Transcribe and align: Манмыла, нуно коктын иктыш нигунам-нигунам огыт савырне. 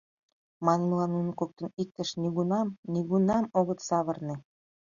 Манмыла, 0.65 1.05
нуно 1.13 1.31
коктын 1.39 1.67
иктыш 1.81 2.09
нигунам-нигунам 2.21 3.45
огыт 3.59 3.79
савырне. 3.87 4.35